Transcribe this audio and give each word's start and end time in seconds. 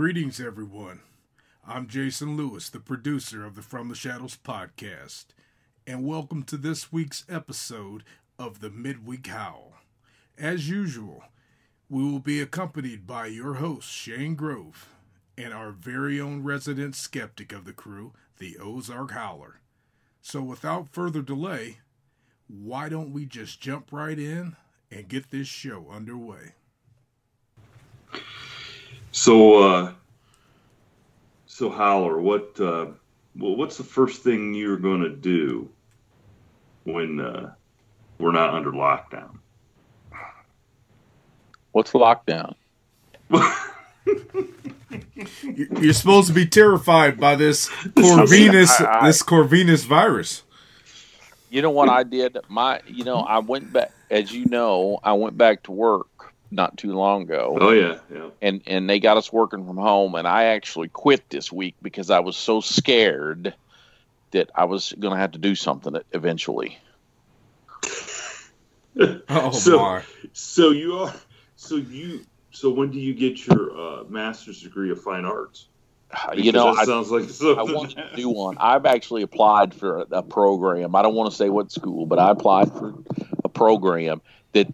Greetings, 0.00 0.40
everyone. 0.40 1.00
I'm 1.62 1.86
Jason 1.86 2.34
Lewis, 2.34 2.70
the 2.70 2.80
producer 2.80 3.44
of 3.44 3.54
the 3.54 3.60
From 3.60 3.90
the 3.90 3.94
Shadows 3.94 4.34
podcast, 4.42 5.26
and 5.86 6.06
welcome 6.06 6.42
to 6.44 6.56
this 6.56 6.90
week's 6.90 7.26
episode 7.28 8.02
of 8.38 8.60
the 8.60 8.70
Midweek 8.70 9.26
Howl. 9.26 9.74
As 10.38 10.70
usual, 10.70 11.24
we 11.90 12.02
will 12.02 12.18
be 12.18 12.40
accompanied 12.40 13.06
by 13.06 13.26
your 13.26 13.56
host, 13.56 13.90
Shane 13.90 14.36
Grove, 14.36 14.88
and 15.36 15.52
our 15.52 15.70
very 15.70 16.18
own 16.18 16.44
resident 16.44 16.96
skeptic 16.96 17.52
of 17.52 17.66
the 17.66 17.74
crew, 17.74 18.14
the 18.38 18.56
Ozark 18.56 19.10
Howler. 19.10 19.60
So, 20.22 20.40
without 20.40 20.88
further 20.88 21.20
delay, 21.20 21.80
why 22.48 22.88
don't 22.88 23.12
we 23.12 23.26
just 23.26 23.60
jump 23.60 23.92
right 23.92 24.18
in 24.18 24.56
and 24.90 25.08
get 25.08 25.30
this 25.30 25.46
show 25.46 25.88
underway? 25.92 26.54
So, 29.12 29.62
uh, 29.62 29.92
so 31.46 31.70
Howler, 31.70 32.20
what, 32.20 32.58
uh, 32.60 32.86
well, 33.36 33.56
what's 33.56 33.76
the 33.76 33.84
first 33.84 34.22
thing 34.22 34.54
you're 34.54 34.76
going 34.76 35.02
to 35.02 35.10
do 35.10 35.68
when 36.84 37.20
uh, 37.20 37.52
we're 38.18 38.32
not 38.32 38.54
under 38.54 38.70
lockdown? 38.72 39.38
What's 41.72 41.92
lockdown? 41.92 42.54
You're 45.42 45.92
supposed 45.92 46.26
to 46.28 46.34
be 46.34 46.46
terrified 46.46 47.20
by 47.20 47.36
this 47.36 47.68
Corvinus, 47.68 48.68
I- 48.80 49.00
I- 49.00 49.06
this 49.06 49.22
Corvinus 49.22 49.84
virus. 49.84 50.42
You 51.50 51.62
know 51.62 51.70
what 51.70 51.88
I 51.88 52.02
did? 52.04 52.38
My, 52.48 52.80
you 52.86 53.04
know, 53.04 53.18
I 53.20 53.38
went 53.40 53.72
back. 53.72 53.92
As 54.10 54.32
you 54.32 54.46
know, 54.46 54.98
I 55.04 55.12
went 55.12 55.36
back 55.38 55.62
to 55.64 55.72
work 55.72 56.08
not 56.50 56.76
too 56.76 56.92
long 56.92 57.22
ago, 57.22 57.56
Oh 57.60 57.70
yeah, 57.70 57.98
yeah. 58.12 58.30
and 58.42 58.60
and 58.66 58.88
they 58.90 58.98
got 59.00 59.16
us 59.16 59.32
working 59.32 59.64
from 59.66 59.76
home. 59.76 60.14
And 60.14 60.26
I 60.26 60.44
actually 60.44 60.88
quit 60.88 61.28
this 61.30 61.52
week 61.52 61.74
because 61.82 62.10
I 62.10 62.20
was 62.20 62.36
so 62.36 62.60
scared 62.60 63.54
that 64.32 64.50
I 64.54 64.64
was 64.64 64.92
going 64.98 65.14
to 65.14 65.20
have 65.20 65.32
to 65.32 65.38
do 65.38 65.54
something 65.54 65.96
eventually. 66.12 66.78
Oh 69.28 69.50
So- 69.52 69.78
my! 69.78 70.02
So 70.32 70.70
you 70.70 70.94
are, 70.98 71.14
so 71.56 71.76
you, 71.76 72.24
so 72.50 72.70
when 72.70 72.90
do 72.90 72.98
you 72.98 73.14
get 73.14 73.46
your 73.46 73.70
uh, 74.00 74.04
master's 74.08 74.60
degree 74.62 74.90
of 74.90 75.00
fine 75.02 75.24
arts? 75.24 75.66
you 76.34 76.50
know, 76.50 76.74
that 76.74 76.80
I, 76.82 76.84
sounds 76.86 77.10
like 77.10 77.22
I 77.24 77.26
something. 77.28 77.74
want 77.74 77.90
to 77.92 78.10
do 78.16 78.28
one. 78.28 78.56
I've 78.58 78.84
actually 78.86 79.22
applied 79.22 79.72
for 79.72 79.98
a, 79.98 80.06
a 80.10 80.22
program. 80.24 80.96
I 80.96 81.02
don't 81.02 81.14
want 81.14 81.30
to 81.30 81.36
say 81.36 81.48
what 81.50 81.70
school, 81.70 82.04
but 82.06 82.18
I 82.18 82.30
applied 82.32 82.72
for 82.72 82.94
a 83.44 83.48
program 83.48 84.20
that 84.52 84.66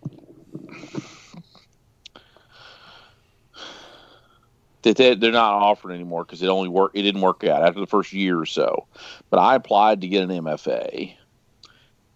that 4.86 4.97
they, 4.97 5.14
they're 5.16 5.32
not 5.32 5.54
offering 5.54 5.97
anymore 5.97 6.24
because 6.24 6.42
it 6.42 6.48
only 6.48 6.69
work. 6.69 6.92
It 6.94 7.02
didn't 7.02 7.20
work 7.20 7.42
out 7.42 7.66
after 7.66 7.80
the 7.80 7.86
first 7.88 8.12
year 8.12 8.38
or 8.38 8.47
so. 8.47 8.86
But 9.30 9.38
I 9.38 9.56
applied 9.56 10.00
to 10.02 10.08
get 10.08 10.22
an 10.22 10.30
MFA 10.30 11.12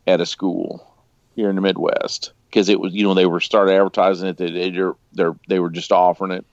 at 0.07 0.21
a 0.21 0.27
school 0.27 0.87
here 1.35 1.51
in 1.51 1.57
the 1.57 1.63
Midwest 1.63 2.33
because 2.49 2.69
it 2.69 2.79
was 2.79 2.95
you 2.95 3.03
know 3.03 3.15
they 3.15 3.27
were 3.27 3.41
started 3.41 3.73
advertising 3.73 4.29
it. 4.29 4.37
They 4.37 4.51
they 4.51 4.71
they're, 5.13 5.35
they 5.49 5.59
were 5.59 5.71
just 5.71 5.91
offering 5.91 6.31
it, 6.31 6.47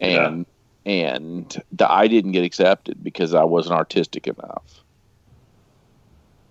and 0.00 0.46
and 0.86 1.62
the, 1.72 1.90
I 1.90 2.06
didn't 2.06 2.32
get 2.32 2.44
accepted 2.44 3.02
because 3.02 3.34
I 3.34 3.42
wasn't 3.42 3.74
artistic 3.74 4.28
enough. 4.28 4.82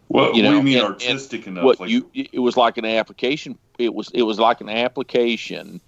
What, 0.09 0.35
You 0.35 0.43
what 0.43 0.49
do 0.49 0.57
you 0.57 0.63
mean 0.63 0.77
and- 0.79 0.87
artistic 0.87 1.47
enough? 1.47 1.63
what 1.63 1.79
like, 1.79 1.89
you 1.89 2.09
it 2.13 2.39
was 2.39 2.57
like 2.57 2.77
an 2.77 2.85
application. 2.85 3.57
It 3.79 3.93
was 3.93 4.11
it 4.13 4.23
was 4.23 4.39
like 4.39 4.59
an 4.59 4.67
application. 4.69 5.79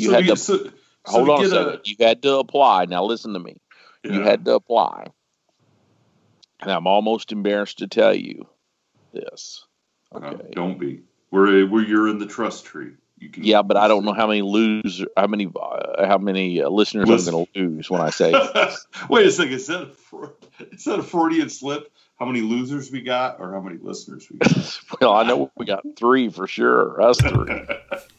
You 0.00 0.08
so 0.08 0.14
had 0.14 0.24
you, 0.24 0.30
to 0.30 0.36
so, 0.36 0.56
so 0.56 0.72
hold 1.06 1.26
to 1.26 1.32
on 1.32 1.38
a 1.38 1.42
get 1.42 1.50
second. 1.50 1.80
You 1.84 1.96
had 2.00 2.22
to 2.22 2.38
apply. 2.38 2.86
Now 2.86 3.04
listen 3.04 3.34
to 3.34 3.38
me. 3.38 3.60
You 4.02 4.22
had 4.22 4.46
to 4.46 4.54
apply, 4.54 5.08
and 6.60 6.70
I'm 6.70 6.86
almost 6.86 7.32
embarrassed 7.32 7.78
to 7.78 7.86
tell 7.86 8.14
you 8.14 8.46
this. 9.12 9.66
Uh, 10.12 10.18
Okay. 10.18 10.50
don't 10.52 10.78
be. 10.78 11.02
We're 11.30 11.66
we're 11.66 11.84
you're 11.84 12.08
in 12.08 12.18
the 12.18 12.26
trust 12.26 12.64
tree. 12.64 12.92
You 13.18 13.28
can. 13.28 13.44
Yeah, 13.44 13.60
but 13.60 13.76
I 13.76 13.86
don't 13.86 14.06
know 14.06 14.14
how 14.14 14.26
many 14.26 14.40
lose, 14.40 15.04
how 15.14 15.26
many, 15.26 15.46
uh, 15.54 16.06
how 16.06 16.16
many 16.16 16.62
uh, 16.62 16.70
listeners 16.70 17.06
Listen. 17.06 17.34
I'm 17.34 17.34
going 17.34 17.46
to 17.54 17.60
lose 17.60 17.90
when 17.90 18.00
I 18.00 18.08
say. 18.08 18.32
Wait 19.10 19.26
a 19.26 19.30
second. 19.30 19.52
Is 19.52 19.66
that 19.66 19.82
a 19.82 19.86
Fre- 19.86 20.26
is 20.72 20.84
that 20.84 20.98
a 20.98 21.02
Freudian 21.02 21.50
slip? 21.50 21.92
How 22.18 22.24
many 22.24 22.40
losers 22.40 22.90
we 22.90 23.02
got, 23.02 23.38
or 23.38 23.52
how 23.52 23.60
many 23.60 23.76
listeners 23.80 24.26
we 24.30 24.38
got? 24.38 24.80
well, 25.00 25.12
I 25.12 25.24
know 25.24 25.52
we 25.56 25.66
got 25.66 25.84
three 25.96 26.30
for 26.30 26.46
sure. 26.46 27.00
Us 27.02 27.18
three. 27.18 27.66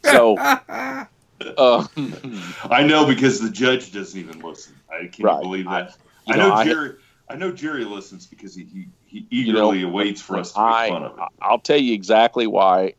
So, 0.03 0.37
uh, 1.57 1.85
I 2.63 2.83
know 2.83 3.05
because 3.05 3.39
the 3.39 3.49
judge 3.49 3.91
doesn't 3.91 4.19
even 4.19 4.41
listen. 4.41 4.75
I 4.89 5.07
can't 5.07 5.21
Right. 5.21 5.41
believe 5.41 5.65
that. 5.65 5.97
you 6.25 6.33
I, 6.33 6.37
know, 6.37 6.55
know, 6.55 6.63
Jerry. 6.63 6.95
I 7.29 7.35
know 7.35 7.51
Jerry 7.51 7.85
listens 7.85 8.27
because 8.27 8.55
he 8.55 8.63
he, 8.65 8.87
he 9.05 9.27
You 9.29 9.53
know, 9.53 9.71
eagerly 9.71 9.83
awaits 9.83 10.21
for 10.21 10.37
us 10.37 10.51
to 10.53 10.59
make 10.59 10.67
I, 10.67 10.89
fun 10.89 11.03
of 11.03 11.17
it. 11.17 11.23
I'll 11.41 11.59
tell 11.59 11.77
you 11.79 11.93
exactly 11.93 12.47
why 12.47 12.95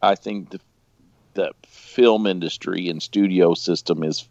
I 0.00 0.14
think 0.14 0.50
the 0.50 0.60
the 1.34 1.52
film 1.66 2.26
industry 2.26 2.88
and 2.88 3.02
studio 3.02 3.54
system 3.54 4.02
is 4.02 4.28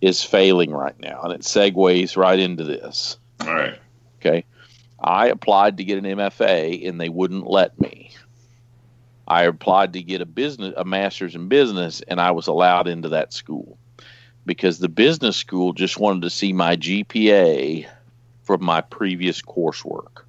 is 0.00 0.22
failing 0.22 0.70
right 0.70 0.98
now, 0.98 1.22
and 1.22 1.32
it 1.32 1.42
segues 1.42 2.16
right 2.16 2.38
into 2.38 2.64
this. 2.64 3.18
All 3.40 3.54
right. 3.54 3.78
Okay, 4.20 4.44
I 4.98 5.28
applied 5.28 5.76
to 5.76 5.84
get 5.84 5.98
an 5.98 6.04
MFA, 6.04 6.88
and 6.88 7.00
they 7.00 7.08
wouldn't 7.08 7.46
let 7.48 7.78
me. 7.78 8.10
I 9.28 9.44
applied 9.44 9.92
to 9.92 10.02
get 10.02 10.20
a 10.20 10.26
business 10.26 10.74
a 10.76 10.84
master's 10.84 11.34
in 11.34 11.48
business, 11.48 12.00
and 12.08 12.20
I 12.20 12.30
was 12.30 12.46
allowed 12.46 12.88
into 12.88 13.10
that 13.10 13.32
school 13.32 13.78
because 14.46 14.78
the 14.78 14.88
business 14.88 15.36
school 15.36 15.74
just 15.74 16.00
wanted 16.00 16.22
to 16.22 16.30
see 16.30 16.52
my 16.52 16.76
GPA 16.76 17.86
from 18.42 18.64
my 18.64 18.80
previous 18.80 19.42
coursework. 19.42 20.22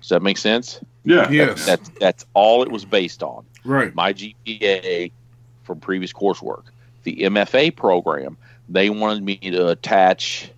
Does 0.00 0.08
that 0.10 0.22
make 0.22 0.36
sense? 0.36 0.80
Yeah. 1.04 1.30
Yes. 1.30 1.64
That's 1.64 1.88
that's 2.00 2.26
all 2.34 2.62
it 2.64 2.72
was 2.72 2.84
based 2.84 3.22
on. 3.22 3.46
Right. 3.64 3.94
My 3.94 4.12
GPA 4.12 5.12
from 5.62 5.78
previous 5.78 6.12
coursework. 6.12 6.64
The 7.04 7.18
MFA 7.18 7.74
program, 7.76 8.36
they 8.68 8.90
wanted 8.90 9.22
me 9.22 9.36
to 9.36 9.68
attach 9.68 10.50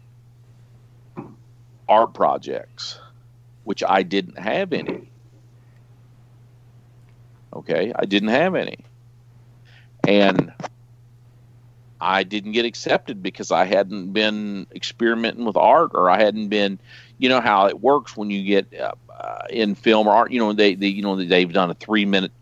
art 1.89 2.15
projects, 2.15 2.99
which 3.65 3.85
I 3.87 4.03
didn't 4.03 4.39
have 4.39 4.73
any. 4.73 5.10
Okay, 7.53 7.93
I 7.95 8.05
didn't 8.05 8.29
have 8.31 8.55
any. 8.55 8.79
and 10.07 10.53
I 12.01 12.23
didn't 12.23 12.53
get 12.53 12.65
accepted 12.65 13.23
because 13.23 13.51
I 13.53 13.67
hadn't 13.67 14.13
been 14.13 14.67
experimenting 14.75 15.45
with 15.45 15.57
art 15.57 15.91
or 15.93 16.09
I 16.09 16.19
hadn't 16.19 16.49
been, 16.49 16.79
you 17.19 17.29
know 17.29 17.41
how 17.41 17.67
it 17.67 17.79
works 17.79 18.17
when 18.17 18.31
you 18.31 18.43
get 18.43 18.73
uh, 18.81 18.95
uh, 19.13 19.43
in 19.51 19.75
film 19.75 20.07
or 20.07 20.15
art. 20.15 20.33
You 20.33 20.41
know 20.41 20.53
they, 20.53 20.75
they 20.75 20.87
you 20.87 21.03
know 21.03 21.17
they've 21.17 21.53
done 21.53 21.71
a 21.71 21.75
three 21.75 22.07
minute 22.07 22.33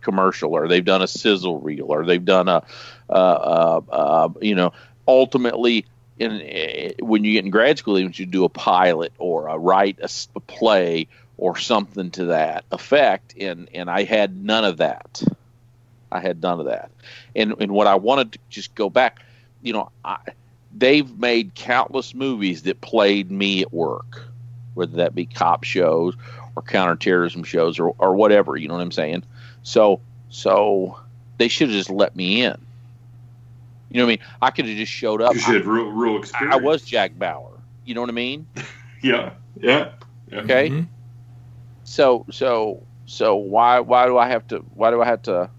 commercial 0.00 0.54
or 0.54 0.68
they've 0.68 0.84
done 0.84 1.02
a 1.02 1.08
sizzle 1.08 1.60
reel 1.60 1.86
or 1.86 2.06
they've 2.06 2.24
done 2.24 2.48
a, 2.48 2.62
uh, 3.10 3.12
uh, 3.12 3.80
uh 3.90 4.28
you 4.40 4.54
know, 4.54 4.72
ultimately 5.08 5.84
in 6.18 6.32
uh, 6.32 7.04
when 7.04 7.24
you 7.24 7.32
get 7.32 7.44
in 7.44 7.50
grad 7.50 7.78
school, 7.78 7.98
even 7.98 8.12
you 8.14 8.26
do 8.26 8.44
a 8.44 8.48
pilot 8.48 9.12
or 9.18 9.48
a 9.48 9.58
write 9.58 9.98
a, 10.00 10.08
a 10.36 10.40
play 10.40 11.08
or 11.38 11.56
something 11.56 12.10
to 12.10 12.26
that 12.26 12.64
effect, 12.72 13.34
and 13.40 13.68
and 13.72 13.88
I 13.88 14.02
had 14.04 14.36
none 14.44 14.64
of 14.64 14.78
that. 14.78 15.22
I 16.10 16.20
had 16.20 16.42
none 16.42 16.60
of 16.60 16.66
that. 16.66 16.90
And 17.34 17.54
and 17.60 17.72
what 17.72 17.86
I 17.86 17.94
wanted 17.94 18.32
to 18.32 18.38
just 18.50 18.74
go 18.74 18.90
back, 18.90 19.20
you 19.62 19.72
know, 19.72 19.90
I, 20.04 20.18
they've 20.76 21.18
made 21.18 21.54
countless 21.54 22.14
movies 22.14 22.62
that 22.64 22.80
played 22.80 23.30
me 23.30 23.62
at 23.62 23.72
work, 23.72 24.24
whether 24.74 24.96
that 24.96 25.14
be 25.14 25.26
cop 25.26 25.64
shows 25.64 26.16
or 26.56 26.62
counterterrorism 26.62 27.44
shows 27.44 27.78
or, 27.78 27.94
or 27.98 28.14
whatever, 28.14 28.56
you 28.56 28.68
know 28.68 28.74
what 28.74 28.82
I'm 28.82 28.92
saying? 28.92 29.22
So 29.62 30.00
so 30.30 30.98
they 31.38 31.48
should 31.48 31.68
have 31.68 31.76
just 31.76 31.90
let 31.90 32.16
me 32.16 32.42
in. 32.42 32.60
You 33.90 33.98
know 33.98 34.04
what 34.04 34.12
I 34.12 34.16
mean? 34.16 34.26
I 34.42 34.50
could 34.50 34.66
have 34.66 34.76
just 34.76 34.92
showed 34.92 35.22
up. 35.22 35.34
You 35.34 35.40
should 35.40 35.54
have 35.54 35.66
real 35.66 35.90
real 35.90 36.18
experience. 36.18 36.54
I 36.54 36.58
was 36.58 36.82
Jack 36.82 37.18
Bauer. 37.18 37.52
You 37.84 37.94
know 37.94 38.00
what 38.00 38.10
I 38.10 38.14
mean? 38.14 38.46
yeah. 39.02 39.32
Yeah. 39.60 39.92
yeah. 40.30 40.40
Okay. 40.40 40.68
Mm-hmm. 40.68 40.97
So 41.88 42.26
so 42.30 42.86
so 43.06 43.36
why 43.36 43.80
why 43.80 44.06
do 44.06 44.18
I 44.18 44.28
have 44.28 44.46
to 44.48 44.58
why 44.74 44.90
do 44.90 45.00
I 45.00 45.06
have 45.06 45.22
to 45.22 45.50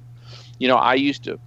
you 0.59 0.67
know, 0.67 0.75
I 0.77 0.93
used 0.93 1.23
to 1.23 1.39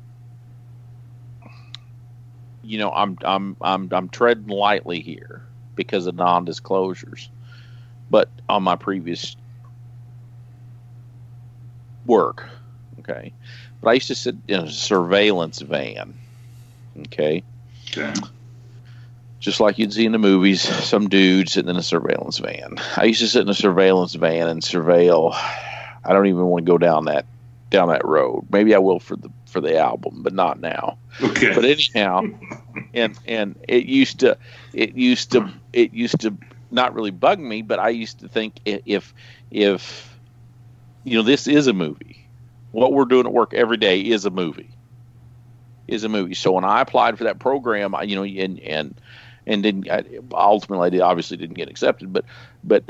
you 2.63 2.79
know, 2.79 2.91
I'm 2.91 3.17
I'm 3.23 3.57
I'm 3.61 3.89
I'm 3.93 4.09
treading 4.09 4.49
lightly 4.49 5.01
here 5.01 5.43
because 5.77 6.07
of 6.07 6.17
non-disclosures. 6.17 7.31
But 8.11 8.31
on 8.49 8.65
my 8.65 8.77
previous 8.77 9.37
work, 12.05 12.49
okay. 13.01 13.33
But 13.81 13.91
I 13.91 13.93
used 13.95 14.09
to 14.09 14.15
sit 14.17 14.37
in 14.49 14.61
a 14.61 14.71
surveillance 14.71 15.61
van, 15.61 16.19
okay. 17.07 17.45
Okay. 17.97 18.13
Just 19.43 19.59
like 19.59 19.77
you'd 19.77 19.93
see 19.93 20.07
in 20.07 20.13
the 20.13 20.19
movies, 20.19 20.63
some 20.63 21.09
dude 21.09 21.49
sitting 21.49 21.69
in 21.69 21.77
a 21.77 21.83
surveillance 21.83 22.39
van. 22.39 22.77
I 22.97 23.07
used 23.07 23.19
to 23.23 23.27
sit 23.27 23.43
in 23.43 23.49
a 23.49 23.55
surveillance 23.55 24.15
van 24.15 24.49
and 24.49 24.63
surveil. 24.63 25.33
I 25.35 26.13
don't 26.13 26.29
even 26.29 26.47
want 26.47 26.65
to 26.65 26.71
go 26.71 26.79
down 26.79 27.07
that 27.07 27.27
down 27.69 27.89
that 27.89 28.05
road. 28.05 28.47
Maybe 28.53 28.73
I 28.73 28.79
will 28.79 29.01
for 29.01 29.17
the 29.17 29.33
for 29.47 29.61
the 29.61 29.77
album, 29.77 30.23
but 30.23 30.33
not 30.33 30.61
now. 30.61 30.97
Okay. 31.21 31.53
But 31.57 31.65
anyhow, 31.65 32.23
and 32.95 33.19
and 33.27 33.57
it 33.67 33.87
used 33.87 34.21
to 34.21 34.39
it 34.73 34.95
used 34.95 35.33
to 35.33 35.53
it 35.73 35.93
used 35.93 36.21
to 36.21 36.37
not 36.71 36.95
really 36.95 37.11
bug 37.11 37.41
me, 37.41 37.63
but 37.63 37.81
I 37.81 37.89
used 37.89 38.21
to 38.21 38.29
think 38.29 38.61
if 38.65 39.13
if 39.51 40.17
you 41.03 41.17
know 41.17 41.25
this 41.25 41.49
is 41.49 41.67
a 41.67 41.73
movie, 41.73 42.29
what 42.71 42.93
we're 42.93 43.07
doing 43.07 43.27
at 43.27 43.33
work 43.33 43.55
every 43.55 43.77
day 43.77 44.03
is 44.03 44.25
a 44.25 44.31
movie, 44.31 44.71
is 45.89 46.05
a 46.05 46.09
movie. 46.09 46.35
So 46.35 46.53
when 46.53 46.65
I 46.65 46.81
applied 46.81 47.19
for 47.19 47.25
that 47.25 47.41
program, 47.41 47.97
you 48.05 48.15
know, 48.15 48.23
and 48.23 48.61
and 48.61 48.95
and 49.47 49.63
didn't 49.63 49.89
ultimately 50.33 51.01
I 51.01 51.07
obviously 51.07 51.37
didn't 51.37 51.57
get 51.57 51.69
accepted, 51.69 52.13
but 52.13 52.25
but 52.65 52.85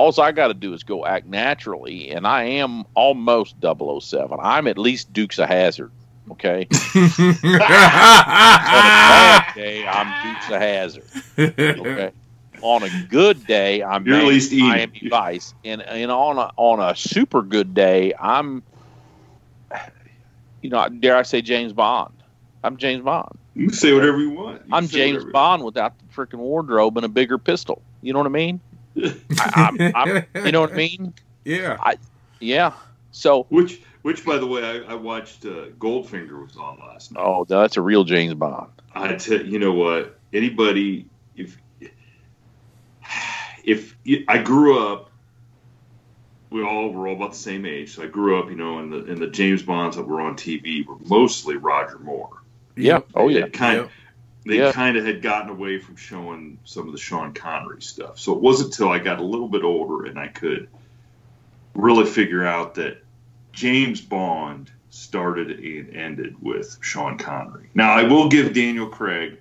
all 0.00 0.18
I 0.18 0.32
got 0.32 0.48
to 0.48 0.54
do 0.54 0.72
is 0.72 0.82
go 0.82 1.04
act 1.04 1.26
naturally, 1.26 2.10
and 2.10 2.26
I 2.26 2.44
am 2.44 2.84
almost 2.94 3.56
007. 3.60 4.38
I'm 4.40 4.66
at 4.66 4.78
least 4.78 5.12
Dukes 5.12 5.38
of 5.38 5.48
Hazzard. 5.48 5.90
Okay. 6.30 6.66
On 6.84 7.34
a 7.34 7.58
bad 7.58 9.54
day, 9.54 9.86
I'm 9.86 10.34
Dukes 10.34 10.50
of 10.50 10.60
Hazzard. 10.60 11.04
Okay. 11.38 12.12
On 12.62 12.82
a 12.82 13.06
good 13.08 13.46
day, 13.46 13.82
I'm 13.82 14.06
You're 14.06 14.16
at 14.16 14.24
least 14.24 14.52
Miami 14.52 15.08
Vice, 15.08 15.54
and 15.64 15.80
and 15.80 16.10
on 16.10 16.36
a 16.36 16.50
on 16.56 16.78
a 16.78 16.94
super 16.94 17.40
good 17.40 17.72
day, 17.72 18.12
I'm, 18.20 18.62
you 20.60 20.68
know, 20.68 20.86
dare 20.88 21.16
I 21.16 21.22
say 21.22 21.40
James 21.40 21.72
Bond? 21.72 22.19
I'm 22.62 22.76
James 22.76 23.02
Bond. 23.04 23.38
You 23.54 23.68
can 23.68 23.74
say 23.74 23.92
whatever 23.92 24.18
you 24.18 24.30
want. 24.30 24.62
You 24.66 24.74
I'm 24.74 24.86
James 24.86 25.24
Bond 25.24 25.64
without 25.64 25.94
the 25.98 26.04
freaking 26.14 26.38
wardrobe 26.38 26.96
and 26.96 27.06
a 27.06 27.08
bigger 27.08 27.38
pistol. 27.38 27.82
You 28.02 28.12
know 28.12 28.18
what 28.18 28.26
I 28.26 28.30
mean? 28.30 28.60
I, 28.96 29.14
I'm, 29.54 29.92
I'm, 29.94 30.26
you 30.44 30.52
know 30.52 30.60
what 30.60 30.72
I 30.72 30.76
mean? 30.76 31.14
Yeah. 31.42 31.78
I, 31.80 31.96
yeah. 32.38 32.74
So 33.12 33.46
which 33.48 33.80
which 34.02 34.26
by 34.26 34.36
the 34.36 34.46
way, 34.46 34.62
I, 34.62 34.92
I 34.92 34.94
watched 34.94 35.46
uh, 35.46 35.70
Goldfinger 35.78 36.42
was 36.42 36.54
on 36.58 36.78
last 36.78 37.12
night. 37.12 37.22
Oh, 37.24 37.46
that's 37.48 37.78
a 37.78 37.80
real 37.80 38.04
James 38.04 38.34
Bond. 38.34 38.70
I 38.94 39.14
tell 39.14 39.40
you 39.40 39.58
know 39.58 39.72
what 39.72 40.18
anybody 40.34 41.06
if 41.34 41.56
if 43.64 43.96
I 44.28 44.36
grew 44.42 44.86
up 44.86 45.10
we 46.50 46.64
all 46.64 46.90
were 46.90 47.08
all 47.08 47.14
about 47.14 47.32
the 47.32 47.38
same 47.38 47.64
age. 47.64 47.94
So 47.94 48.02
I 48.02 48.06
grew 48.06 48.38
up, 48.38 48.50
you 48.50 48.56
know, 48.56 48.80
in 48.80 48.90
the 48.90 49.04
in 49.04 49.20
the 49.20 49.28
James 49.28 49.62
Bonds 49.62 49.96
that 49.96 50.06
were 50.06 50.20
on 50.20 50.36
TV 50.36 50.84
were 50.84 50.96
mostly 51.06 51.56
Roger 51.56 51.98
Moore. 51.98 52.39
Yeah. 52.76 53.00
Oh 53.14 53.28
yeah. 53.28 53.48
Kind 53.48 53.78
of, 53.80 53.90
they 54.46 54.58
yeah. 54.58 54.72
kind 54.72 54.96
of 54.96 55.04
had 55.04 55.22
gotten 55.22 55.50
away 55.50 55.78
from 55.78 55.96
showing 55.96 56.58
some 56.64 56.86
of 56.86 56.92
the 56.92 56.98
Sean 56.98 57.32
Connery 57.32 57.82
stuff. 57.82 58.18
So 58.18 58.32
it 58.32 58.40
wasn't 58.40 58.70
until 58.70 58.90
I 58.90 58.98
got 58.98 59.18
a 59.18 59.24
little 59.24 59.48
bit 59.48 59.62
older 59.62 60.06
and 60.06 60.18
I 60.18 60.28
could 60.28 60.68
really 61.74 62.06
figure 62.06 62.44
out 62.44 62.74
that 62.76 63.02
James 63.52 64.00
Bond 64.00 64.70
started 64.90 65.50
and 65.50 65.96
ended 65.96 66.36
with 66.42 66.78
Sean 66.80 67.18
Connery. 67.18 67.70
Now 67.74 67.92
I 67.92 68.04
will 68.04 68.28
give 68.28 68.54
Daniel 68.54 68.88
Craig 68.88 69.40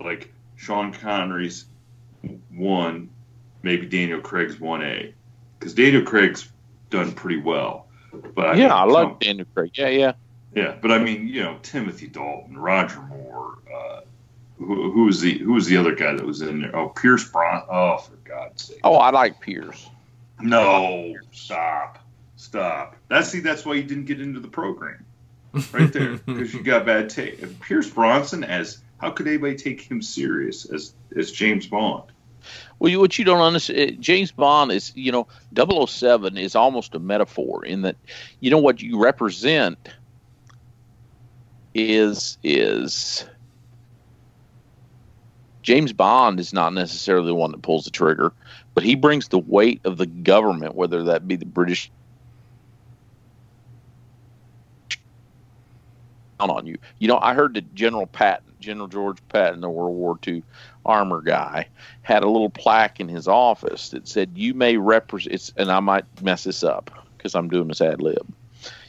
like 0.00 0.32
Sean 0.56 0.92
Connery's 0.92 1.66
one, 2.50 3.10
maybe 3.62 3.86
Daniel 3.86 4.20
Craig's 4.20 4.58
one 4.58 4.82
A, 4.82 5.14
because 5.58 5.74
Daniel 5.74 6.02
Craig's 6.02 6.48
done 6.90 7.12
pretty 7.12 7.40
well. 7.40 7.86
But 8.34 8.46
I 8.46 8.54
yeah, 8.54 8.74
I 8.74 8.84
love 8.84 9.18
Daniel 9.20 9.46
Craig. 9.54 9.72
Yeah, 9.74 9.88
yeah, 9.88 10.12
yeah. 10.56 10.74
But 10.80 10.90
I 10.90 10.98
mean, 10.98 11.28
you 11.28 11.42
know, 11.42 11.58
Timothy 11.62 12.08
Dalton, 12.08 12.58
Roger 12.58 13.00
Moore. 13.02 13.58
Uh, 13.72 14.00
who, 14.58 14.90
who 14.90 15.04
was 15.04 15.20
the 15.20 15.38
who 15.38 15.52
was 15.52 15.66
the 15.66 15.76
other 15.76 15.94
guy 15.94 16.14
that 16.14 16.24
was 16.24 16.40
in 16.40 16.62
there? 16.62 16.74
Oh, 16.74 16.88
Pierce 16.88 17.28
Bron. 17.28 17.62
Oh, 17.70 17.98
for 17.98 18.16
God's 18.24 18.64
sake! 18.64 18.80
Oh, 18.82 18.94
I 18.94 19.10
like 19.10 19.40
Pierce. 19.40 19.88
No, 20.40 21.14
stop, 21.30 21.98
stop. 22.36 22.96
That's 23.08 23.28
see, 23.28 23.40
that's 23.40 23.66
why 23.66 23.74
you 23.74 23.82
didn't 23.82 24.06
get 24.06 24.20
into 24.20 24.40
the 24.40 24.48
program, 24.48 25.04
right 25.72 25.92
there, 25.92 26.16
because 26.26 26.54
you 26.54 26.62
got 26.62 26.86
bad 26.86 27.10
taste. 27.10 27.60
Pierce 27.60 27.90
Bronson 27.90 28.44
as 28.44 28.78
how 28.98 29.10
could 29.10 29.28
anybody 29.28 29.56
take 29.56 29.82
him 29.82 30.00
serious 30.00 30.64
as 30.64 30.94
as 31.14 31.32
James 31.32 31.66
Bond? 31.66 32.04
Well, 32.78 32.90
you, 32.90 33.00
what 33.00 33.18
you 33.18 33.24
don't 33.24 33.40
understand, 33.40 34.00
James 34.00 34.30
Bond 34.30 34.70
is, 34.70 34.92
you 34.94 35.10
know, 35.10 35.26
007 35.86 36.36
is 36.36 36.54
almost 36.54 36.94
a 36.94 36.98
metaphor 37.00 37.64
in 37.64 37.82
that, 37.82 37.96
you 38.38 38.50
know, 38.50 38.58
what 38.58 38.80
you 38.80 39.02
represent 39.02 39.78
is 41.76 42.38
is 42.42 43.26
James 45.62 45.92
Bond 45.92 46.40
is 46.40 46.52
not 46.52 46.72
necessarily 46.72 47.26
the 47.26 47.34
one 47.34 47.50
that 47.50 47.62
pulls 47.62 47.84
the 47.84 47.90
trigger, 47.90 48.32
but 48.74 48.82
he 48.84 48.94
brings 48.94 49.28
the 49.28 49.38
weight 49.38 49.80
of 49.84 49.98
the 49.98 50.06
government, 50.06 50.74
whether 50.74 51.02
that 51.04 51.28
be 51.28 51.36
the 51.36 51.44
British 51.44 51.90
on 56.40 56.66
you. 56.66 56.78
You 56.98 57.08
know, 57.08 57.18
I 57.20 57.34
heard 57.34 57.54
that 57.54 57.74
General 57.74 58.06
Patton, 58.06 58.52
General 58.60 58.86
George 58.86 59.18
Patton, 59.28 59.60
the 59.60 59.68
World 59.68 59.96
War 59.96 60.18
II 60.26 60.42
armor 60.84 61.20
guy, 61.20 61.66
had 62.02 62.22
a 62.22 62.28
little 62.28 62.50
plaque 62.50 63.00
in 63.00 63.08
his 63.08 63.28
office 63.28 63.90
that 63.90 64.08
said, 64.08 64.30
"You 64.34 64.54
may 64.54 64.78
represent," 64.78 65.52
and 65.56 65.70
I 65.70 65.80
might 65.80 66.04
mess 66.22 66.44
this 66.44 66.62
up 66.62 66.90
because 67.16 67.34
I'm 67.34 67.48
doing 67.48 67.68
this 67.68 67.80
ad 67.82 68.00
lib. 68.00 68.26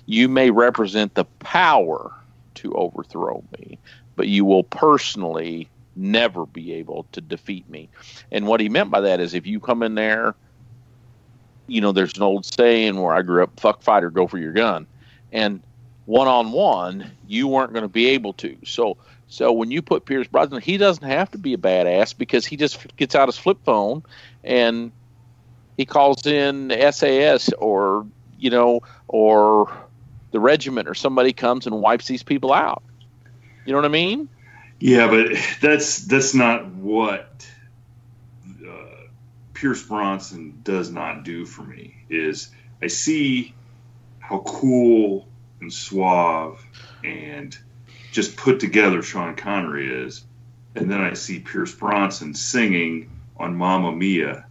You 0.05 0.29
may 0.29 0.51
represent 0.51 1.15
the 1.15 1.25
power 1.39 2.13
to 2.57 2.73
overthrow 2.73 3.43
me, 3.57 3.79
but 4.15 4.27
you 4.27 4.45
will 4.45 4.63
personally 4.63 5.69
never 5.95 6.45
be 6.45 6.73
able 6.73 7.05
to 7.11 7.21
defeat 7.21 7.69
me. 7.69 7.89
And 8.31 8.47
what 8.47 8.59
he 8.59 8.69
meant 8.69 8.91
by 8.91 9.01
that 9.01 9.19
is 9.19 9.33
if 9.33 9.47
you 9.47 9.59
come 9.59 9.83
in 9.83 9.95
there, 9.95 10.35
you 11.67 11.81
know, 11.81 11.91
there's 11.91 12.15
an 12.15 12.23
old 12.23 12.45
saying 12.45 13.01
where 13.01 13.13
I 13.13 13.21
grew 13.21 13.43
up, 13.43 13.59
fuck 13.59 13.81
fighter, 13.81 14.09
go 14.09 14.27
for 14.27 14.37
your 14.37 14.53
gun. 14.53 14.87
And 15.31 15.61
one 16.05 16.27
on 16.27 16.51
one, 16.51 17.11
you 17.27 17.47
weren't 17.47 17.73
going 17.73 17.83
to 17.83 17.89
be 17.89 18.07
able 18.07 18.33
to. 18.33 18.57
So 18.65 18.97
so 19.29 19.51
when 19.51 19.71
you 19.71 19.81
put 19.81 20.05
Pierce 20.05 20.27
Brosnan, 20.27 20.61
he 20.61 20.77
doesn't 20.77 21.05
have 21.05 21.29
to 21.31 21.37
be 21.37 21.53
a 21.53 21.57
badass 21.57 22.17
because 22.17 22.45
he 22.45 22.55
just 22.55 22.95
gets 22.95 23.13
out 23.13 23.27
his 23.27 23.37
flip 23.37 23.57
phone 23.65 24.03
and 24.43 24.91
he 25.75 25.85
calls 25.85 26.25
in 26.25 26.73
SAS 26.91 27.51
or 27.53 28.05
you 28.39 28.49
know 28.49 28.81
or 29.07 29.69
the 30.37 30.41
regiment 30.41 30.87
or 30.87 30.93
somebody 30.93 31.33
comes 31.33 31.65
and 31.65 31.81
wipes 31.81 32.05
these 32.05 32.21
people 32.21 32.53
out. 32.53 32.83
You 33.65 33.73
know 33.73 33.79
what 33.79 33.85
I 33.85 33.89
mean? 33.89 34.29
Yeah, 34.79 35.07
but 35.07 35.29
that's 35.61 36.05
that's 36.05 36.35
not 36.35 36.67
what 36.67 37.43
uh, 38.45 39.07
Pierce 39.55 39.81
Bronson 39.81 40.61
does 40.63 40.91
not 40.91 41.23
do 41.23 41.47
for 41.47 41.63
me. 41.63 41.95
Is 42.07 42.51
I 42.83 42.85
see 42.85 43.55
how 44.19 44.43
cool 44.45 45.27
and 45.59 45.73
suave 45.73 46.63
and 47.03 47.57
just 48.11 48.37
put 48.37 48.59
together 48.59 49.01
Sean 49.01 49.35
Connery 49.35 50.05
is, 50.05 50.23
and 50.75 50.91
then 50.91 51.01
I 51.01 51.15
see 51.15 51.39
Pierce 51.39 51.73
Bronson 51.73 52.35
singing 52.35 53.09
on 53.37 53.55
Mamma 53.55 53.91
Mia, 53.91 54.45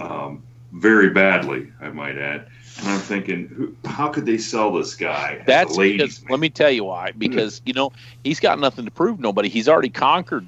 um, 0.00 0.42
very 0.72 1.10
badly, 1.10 1.72
I 1.80 1.90
might 1.90 2.18
add. 2.18 2.48
And 2.78 2.88
I'm 2.88 3.00
thinking, 3.00 3.48
who, 3.48 3.76
how 3.84 4.08
could 4.08 4.26
they 4.26 4.38
sell 4.38 4.72
this 4.72 4.94
guy? 4.94 5.42
That's 5.46 5.76
because, 5.76 6.22
man? 6.22 6.30
let 6.30 6.40
me 6.40 6.48
tell 6.50 6.70
you 6.70 6.84
why. 6.84 7.12
Because 7.12 7.60
you 7.64 7.74
know 7.74 7.92
he's 8.24 8.40
got 8.40 8.58
nothing 8.58 8.84
to 8.86 8.90
prove 8.90 9.20
nobody. 9.20 9.48
He's 9.48 9.68
already 9.68 9.90
conquered. 9.90 10.46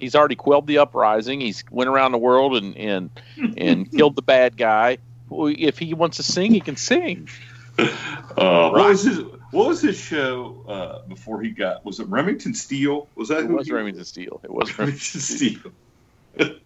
He's 0.00 0.14
already 0.14 0.36
quelled 0.36 0.66
the 0.66 0.78
uprising. 0.78 1.40
He's 1.40 1.64
went 1.70 1.88
around 1.88 2.12
the 2.12 2.18
world 2.18 2.56
and 2.56 2.76
and 2.76 3.10
and 3.56 3.90
killed 3.96 4.16
the 4.16 4.22
bad 4.22 4.56
guy. 4.56 4.98
If 5.30 5.78
he 5.78 5.92
wants 5.94 6.18
to 6.18 6.22
sing, 6.22 6.52
he 6.52 6.60
can 6.60 6.76
sing. 6.76 7.28
Uh, 7.78 8.70
what 8.70 8.88
was 8.88 9.02
his 9.02 9.18
What 9.50 9.68
was 9.68 9.82
his 9.82 9.98
show 9.98 10.64
uh, 10.68 11.08
before 11.08 11.42
he 11.42 11.50
got? 11.50 11.84
Was 11.84 12.00
it 12.00 12.08
Remington 12.08 12.54
Steele? 12.54 13.08
Was 13.16 13.28
that 13.28 13.44
It 13.44 13.50
was 13.50 13.70
Remington 13.70 14.04
Steele. 14.04 14.40
It 14.44 14.50
was 14.50 14.78
Remington 14.78 15.20
Steele. 15.20 15.72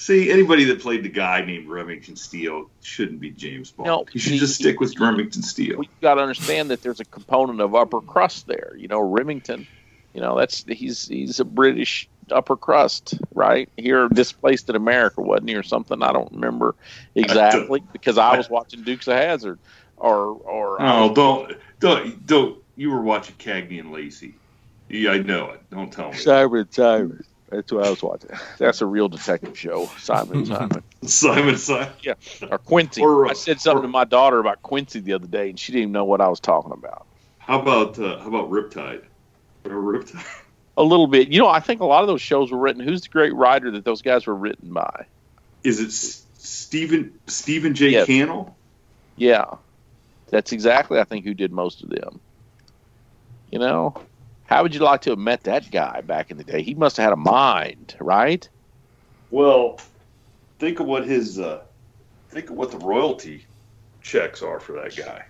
See, 0.00 0.30
anybody 0.30 0.62
that 0.66 0.80
played 0.80 1.02
the 1.02 1.08
guy 1.08 1.44
named 1.44 1.68
Remington 1.68 2.14
Steele 2.14 2.70
shouldn't 2.82 3.20
be 3.20 3.30
James 3.30 3.72
Bond. 3.72 3.88
No, 3.88 4.04
he 4.12 4.20
should 4.20 4.34
he- 4.34 4.38
just 4.38 4.54
stick 4.54 4.78
with 4.80 4.98
Remington 4.98 5.42
Steele. 5.42 5.76
Well, 5.78 5.82
you 5.82 5.88
got 6.00 6.14
to 6.14 6.20
understand 6.22 6.70
that 6.70 6.82
there's 6.82 7.00
a 7.00 7.04
component 7.04 7.60
of 7.60 7.74
upper 7.74 8.00
crust 8.00 8.46
there. 8.46 8.72
You 8.76 8.86
know, 8.88 9.00
Remington. 9.00 9.66
You 10.14 10.20
know, 10.20 10.38
that's 10.38 10.64
he's 10.68 11.06
he's 11.08 11.40
a 11.40 11.44
British 11.44 12.08
upper 12.30 12.56
crust, 12.56 13.14
right? 13.34 13.68
Here, 13.76 14.08
displaced 14.08 14.68
in 14.70 14.76
America, 14.76 15.20
wasn't 15.20 15.48
he, 15.50 15.56
or 15.56 15.62
something? 15.64 16.02
I 16.02 16.12
don't 16.12 16.30
remember 16.32 16.74
exactly 17.14 17.82
because 17.92 18.18
I 18.18 18.36
was 18.36 18.48
watching 18.48 18.82
Dukes 18.84 19.08
of 19.08 19.16
Hazzard, 19.16 19.58
or 19.96 20.16
or 20.28 20.80
I 20.80 20.98
Oh, 21.00 21.06
was- 21.08 21.14
don't, 21.16 21.52
don't, 21.80 22.26
don't. 22.26 22.58
You 22.76 22.90
were 22.92 23.02
watching 23.02 23.34
Cagney 23.36 23.80
and 23.80 23.92
Lacey. 23.92 24.34
Yeah, 24.88 25.10
I 25.10 25.18
know 25.18 25.50
it. 25.50 25.60
Don't 25.70 25.92
tell 25.92 26.10
me. 26.12 26.16
Simon 26.16 26.66
Simon. 26.70 27.24
That's 27.50 27.72
what 27.72 27.86
I 27.86 27.90
was 27.90 28.02
watching. 28.02 28.30
That's 28.58 28.80
a 28.82 28.86
real 28.86 29.08
detective 29.08 29.58
show, 29.58 29.86
Simon 29.98 30.44
Simon. 30.46 30.82
Simon, 31.04 31.56
Simon. 31.56 31.88
Yeah, 32.02 32.14
or 32.50 32.58
Quincy. 32.58 33.00
Or, 33.00 33.26
uh, 33.26 33.30
I 33.30 33.32
said 33.32 33.60
something 33.60 33.78
or- 33.78 33.82
to 33.82 33.88
my 33.88 34.04
daughter 34.04 34.38
about 34.38 34.62
Quincy 34.62 35.00
the 35.00 35.14
other 35.14 35.26
day, 35.26 35.50
and 35.50 35.58
she 35.58 35.72
didn't 35.72 35.82
even 35.82 35.92
know 35.92 36.04
what 36.04 36.20
I 36.20 36.28
was 36.28 36.40
talking 36.40 36.72
about. 36.72 37.06
How 37.38 37.60
about 37.60 37.98
uh, 37.98 38.18
how 38.18 38.28
about 38.28 38.50
Riptide? 38.50 39.02
Remember 39.64 39.98
Riptide? 39.98 40.24
A 40.76 40.82
little 40.82 41.08
bit. 41.08 41.28
You 41.28 41.40
know, 41.40 41.48
I 41.48 41.58
think 41.58 41.80
a 41.80 41.84
lot 41.84 42.02
of 42.02 42.06
those 42.06 42.22
shows 42.22 42.52
were 42.52 42.58
written. 42.58 42.80
Who's 42.86 43.00
the 43.00 43.08
great 43.08 43.34
writer 43.34 43.72
that 43.72 43.84
those 43.84 44.00
guys 44.00 44.28
were 44.28 44.34
written 44.34 44.72
by? 44.72 45.06
Is 45.64 45.80
it 45.80 45.90
Stephen 45.90 47.18
Stephen 47.26 47.74
J. 47.74 47.88
Yes. 47.88 48.06
Cannell? 48.06 48.54
Yeah, 49.16 49.54
that's 50.28 50.52
exactly 50.52 51.00
I 51.00 51.04
think 51.04 51.24
who 51.24 51.34
did 51.34 51.50
most 51.50 51.82
of 51.82 51.88
them. 51.90 52.20
You 53.50 53.58
know, 53.58 53.94
how 54.48 54.62
would 54.62 54.74
you 54.74 54.80
like 54.80 55.02
to 55.02 55.10
have 55.10 55.18
met 55.18 55.44
that 55.44 55.70
guy 55.70 56.00
back 56.00 56.30
in 56.30 56.38
the 56.38 56.44
day? 56.44 56.62
He 56.62 56.72
must 56.72 56.96
have 56.96 57.04
had 57.04 57.12
a 57.12 57.16
mind, 57.16 57.94
right? 58.00 58.48
Well, 59.30 59.78
think 60.58 60.80
of 60.80 60.86
what 60.86 61.06
his 61.06 61.38
uh, 61.38 61.60
think 62.30 62.48
of 62.48 62.56
what 62.56 62.70
the 62.70 62.78
royalty 62.78 63.44
checks 64.00 64.42
are 64.42 64.58
for 64.58 64.72
that 64.80 64.96
guy. 64.96 65.22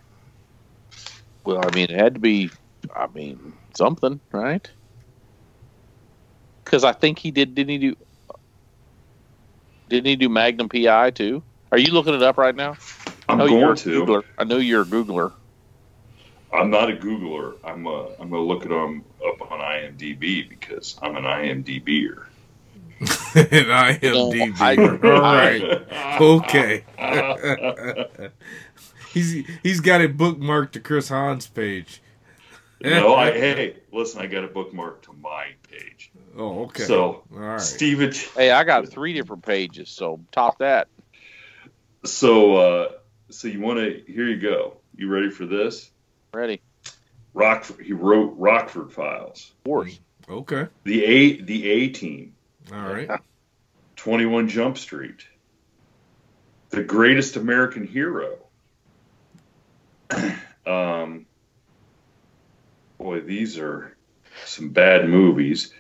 Well, 1.45 1.61
I 1.61 1.75
mean, 1.75 1.87
it 1.91 1.99
had 1.99 2.15
to 2.15 2.21
be, 2.21 2.49
I 2.95 3.09
mean, 3.09 3.55
something, 3.77 4.21
right? 4.33 4.71
Because 6.65 6.85
I 6.85 6.93
think 6.93 7.19
he 7.19 7.33
did. 7.33 7.57
Didn't 7.57 7.71
he 7.71 7.79
do? 7.79 7.97
Didn't 9.89 10.07
he 10.07 10.15
do 10.15 10.29
Magnum 10.29 10.69
PI 10.69 11.11
too? 11.11 11.43
Are 11.73 11.79
you 11.79 11.93
looking 11.93 12.15
it 12.15 12.23
up 12.23 12.39
right 12.39 12.55
now? 12.55 12.77
I'm 13.29 13.41
I 13.41 13.45
know 13.45 13.47
you're 13.47 13.65
going 13.65 13.77
to. 13.79 14.05
Googler. 14.05 14.23
I 14.39 14.45
know 14.45 14.59
you're 14.59 14.83
a 14.83 14.87
Googler. 14.87 15.33
I'm 16.53 16.71
not 16.71 16.91
a 16.91 16.97
Googler. 16.97 17.57
I'm 17.63 17.87
uh, 17.87 18.07
I'm 18.19 18.31
gonna 18.31 18.43
look 18.43 18.65
it 18.65 18.73
on, 18.73 19.05
up 19.27 19.51
on 19.51 19.59
IMDb 19.61 20.49
because 20.49 20.97
I'm 21.03 21.17
an 21.17 21.25
IMDBer. 21.25 22.25
and 23.35 23.73
I 23.73 23.99
am 24.03 24.31
No, 25.01 25.15
All 25.15 25.35
right. 25.35 25.85
Okay. 26.21 26.85
he's 29.13 29.47
he's 29.63 29.81
got 29.81 30.01
it 30.01 30.17
bookmarked 30.17 30.73
to 30.73 30.81
Chris 30.81 31.09
Hahn's 31.09 31.47
page. 31.47 32.03
no, 32.83 33.15
I 33.15 33.31
hey, 33.31 33.77
listen, 33.93 34.21
I 34.21 34.27
got 34.27 34.43
a 34.43 34.49
bookmark 34.49 35.03
to 35.03 35.13
my 35.13 35.51
page. 35.71 36.11
Oh, 36.37 36.65
okay. 36.65 36.83
So, 36.83 37.23
all 37.33 37.39
right. 37.39 37.61
Stephen, 37.61 38.13
Hey, 38.35 38.51
I 38.51 38.65
got 38.65 38.89
three 38.89 39.13
different 39.13 39.45
pages, 39.45 39.91
so 39.91 40.21
top 40.33 40.59
that. 40.59 40.89
so 42.05 42.57
uh, 42.57 42.93
so 43.31 43.47
you 43.47 43.61
want 43.61 43.79
to? 43.79 44.03
Here 44.13 44.27
you 44.27 44.39
go. 44.39 44.79
You 44.97 45.09
ready 45.09 45.31
for 45.31 45.47
this? 45.47 45.91
Ready? 46.39 46.63
Rockford. 47.35 47.85
He 47.85 47.93
wrote 47.93 48.37
Rockford 48.39 48.93
Files. 48.93 49.53
Of 49.59 49.65
course. 49.65 49.99
Okay. 50.31 50.69
The 50.85 51.05
A 51.05 51.43
the 51.43 51.69
A 51.69 51.89
Team. 51.89 52.37
All 52.73 52.79
right. 52.79 53.11
21 53.97 54.49
Jump 54.49 54.79
Street. 54.79 55.27
The 56.71 56.85
Greatest 56.85 57.35
American 57.35 57.89
Hero. 57.89 58.39
um, 60.65 61.27
boy, 62.99 63.23
these 63.23 63.59
are 63.59 63.97
some 64.45 64.69
bad 64.69 65.09
movies. 65.09 65.75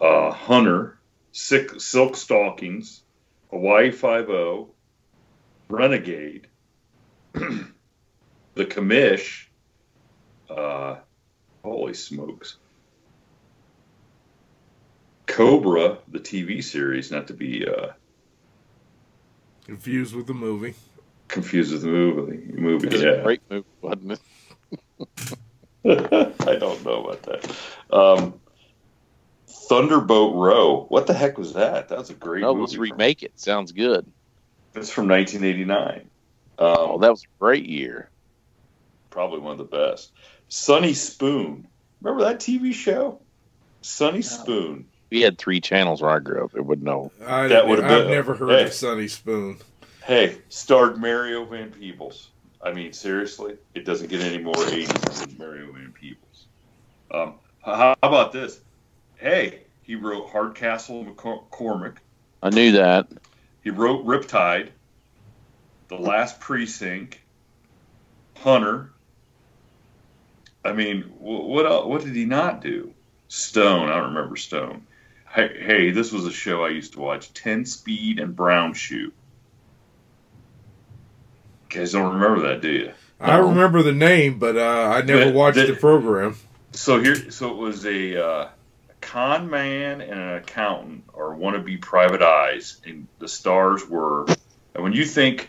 Uh, 0.00 0.30
Hunter, 0.30 1.00
Sick, 1.32 1.80
Silk 1.80 2.14
Stockings, 2.14 3.02
Hawaii 3.50 3.90
Five 3.90 4.30
O, 4.30 4.70
Renegade, 5.68 6.46
The 7.32 7.66
Commish. 8.56 9.46
Uh, 10.56 10.96
holy 11.62 11.94
smokes. 11.94 12.56
Cobra, 15.26 15.98
the 16.08 16.20
TV 16.20 16.62
series, 16.62 17.10
not 17.10 17.26
to 17.28 17.34
be 17.34 17.66
uh, 17.66 17.88
Confused 19.66 20.14
with 20.14 20.26
the 20.28 20.34
movie. 20.34 20.74
confused 21.28 21.72
with 21.72 21.82
the 21.82 21.88
movie. 21.88 22.52
Movie, 22.52 22.86
It 22.86 22.92
was 22.92 23.02
a 23.02 23.16
yeah. 23.16 23.22
great 23.22 23.42
movie, 23.50 23.66
wasn't 23.82 24.12
it? 24.12 24.20
I 26.48 26.54
don't 26.56 26.84
know 26.84 27.04
about 27.04 27.22
that. 27.24 27.56
Um, 27.94 28.40
Thunderboat 29.48 30.36
Row. 30.36 30.86
What 30.88 31.08
the 31.08 31.14
heck 31.14 31.36
was 31.36 31.54
that? 31.54 31.88
That 31.88 31.98
was 31.98 32.10
a 32.10 32.14
great 32.14 32.42
No, 32.42 32.52
movie. 32.54 32.60
let's 32.62 32.72
from- 32.74 32.82
remake 32.82 33.22
it. 33.24 33.32
Sounds 33.40 33.72
good. 33.72 34.06
That's 34.72 34.90
from 34.90 35.08
1989. 35.08 36.08
Oh, 36.58 36.94
Um, 36.94 37.00
that 37.00 37.10
was 37.10 37.24
a 37.24 37.38
great 37.40 37.66
year. 37.66 38.08
probably 39.10 39.40
one 39.40 39.52
of 39.52 39.58
the 39.58 39.64
best. 39.64 40.12
Sonny 40.48 40.94
Spoon. 40.94 41.66
Remember 42.00 42.24
that 42.24 42.38
TV 42.40 42.72
show? 42.72 43.20
Sonny 43.82 44.22
Spoon. 44.22 44.86
We 45.10 45.20
had 45.22 45.38
three 45.38 45.60
channels 45.60 46.02
where 46.02 46.10
I 46.10 46.18
grew 46.18 46.44
up. 46.44 46.54
It 46.56 46.64
would 46.64 46.82
know. 46.82 47.12
I, 47.24 47.48
That 47.48 47.66
would've 47.68 47.84
I've 47.84 48.08
never 48.08 48.34
heard 48.34 48.50
hey. 48.50 48.64
of 48.64 48.72
Sonny 48.72 49.08
Spoon. 49.08 49.58
Hey, 50.04 50.38
starred 50.48 50.98
Mario 50.98 51.44
Van 51.44 51.70
Peebles. 51.70 52.28
I 52.62 52.72
mean, 52.72 52.92
seriously, 52.92 53.56
it 53.74 53.84
doesn't 53.84 54.08
get 54.08 54.20
any 54.22 54.42
more 54.42 54.54
80s 54.54 55.26
than 55.26 55.38
Mario 55.38 55.72
Van 55.72 55.92
Peebles. 55.92 56.46
Um, 57.10 57.34
how 57.62 57.94
about 58.02 58.32
this? 58.32 58.60
Hey, 59.16 59.62
he 59.82 59.94
wrote 59.94 60.28
Hardcastle 60.30 61.04
McCormick. 61.04 61.96
I 62.42 62.50
knew 62.50 62.72
that. 62.72 63.08
He 63.62 63.70
wrote 63.70 64.04
Riptide, 64.04 64.68
The 65.88 65.96
Last 65.96 66.40
Precinct, 66.40 67.18
Hunter. 68.36 68.92
I 70.66 70.72
mean, 70.72 71.02
what 71.18 71.66
else, 71.66 71.86
what 71.86 72.02
did 72.04 72.14
he 72.14 72.24
not 72.24 72.60
do? 72.62 72.92
Stone. 73.28 73.88
I 73.90 73.96
don't 73.96 74.14
remember 74.14 74.36
Stone. 74.36 74.86
Hey, 75.28 75.56
hey, 75.64 75.90
this 75.90 76.12
was 76.12 76.24
a 76.26 76.32
show 76.32 76.64
I 76.64 76.68
used 76.70 76.94
to 76.94 77.00
watch. 77.00 77.32
Ten 77.32 77.64
Speed 77.64 78.18
and 78.20 78.34
Brown 78.36 78.74
Shoe. 78.74 79.12
You 81.70 81.80
guys 81.80 81.92
don't 81.92 82.14
remember 82.14 82.48
that, 82.48 82.60
do 82.62 82.70
you? 82.70 82.92
I 83.20 83.38
remember 83.38 83.82
the 83.82 83.92
name, 83.92 84.38
but 84.38 84.56
uh, 84.56 84.92
I 84.94 85.02
never 85.02 85.26
The- 85.26 85.32
watched 85.32 85.56
the- 85.56 85.66
the 85.66 85.74
program. 85.74 86.36
So 86.72 87.00
here, 87.00 87.30
so 87.30 87.50
it 87.52 87.56
was 87.56 87.86
a 87.86 88.22
uh, 88.22 88.48
con 89.00 89.48
man 89.48 90.02
and 90.02 90.20
an 90.20 90.34
accountant, 90.34 91.04
or 91.14 91.34
wannabe 91.34 91.80
private 91.80 92.20
eyes, 92.22 92.78
and 92.86 93.06
the 93.18 93.28
stars 93.28 93.86
were. 93.88 94.26
And 94.74 94.84
when 94.84 94.92
you 94.92 95.06
think 95.06 95.48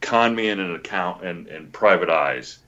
con 0.00 0.34
man 0.34 0.58
and 0.58 0.74
account 0.74 1.24
and, 1.24 1.46
and 1.46 1.72
private 1.72 2.10
eyes, 2.10 2.58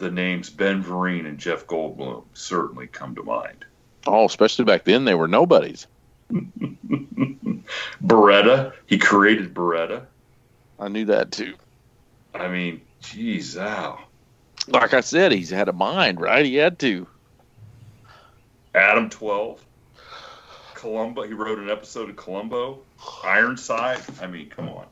the 0.00 0.10
names 0.10 0.50
Ben 0.50 0.82
Vereen 0.82 1.26
and 1.26 1.38
Jeff 1.38 1.66
Goldblum 1.66 2.24
certainly 2.34 2.88
come 2.88 3.14
to 3.14 3.22
mind. 3.22 3.64
Oh, 4.06 4.24
especially 4.24 4.64
back 4.64 4.84
then, 4.84 5.04
they 5.04 5.14
were 5.14 5.28
nobodies. 5.28 5.86
Baretta, 8.02 8.72
he 8.86 8.98
created 8.98 9.54
Baretta. 9.54 10.06
I 10.78 10.88
knew 10.88 11.04
that 11.04 11.30
too. 11.30 11.54
I 12.34 12.48
mean, 12.48 12.80
geez, 13.02 13.56
ow. 13.58 14.00
Like 14.68 14.94
I 14.94 15.00
said, 15.00 15.32
he's 15.32 15.50
had 15.50 15.68
a 15.68 15.72
mind, 15.72 16.20
right? 16.20 16.44
He 16.44 16.54
had 16.56 16.78
to. 16.80 17.06
Adam 18.74 19.10
Twelve, 19.10 19.62
Columbo. 20.74 21.22
He 21.24 21.34
wrote 21.34 21.58
an 21.58 21.68
episode 21.68 22.08
of 22.08 22.16
Columbo. 22.16 22.80
Ironside. 23.24 24.00
I 24.22 24.26
mean, 24.26 24.48
come 24.48 24.68
on. 24.68 24.86